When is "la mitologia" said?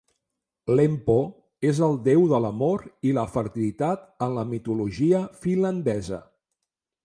4.39-5.23